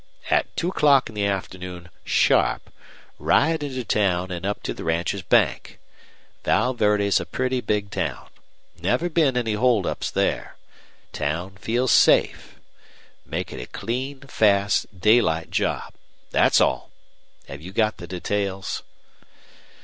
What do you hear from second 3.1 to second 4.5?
ride into town and